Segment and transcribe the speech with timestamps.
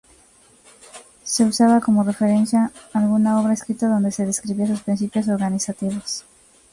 [1.23, 6.25] Se usaba como referencia alguna obra escrito donde se describía su principios organizativos.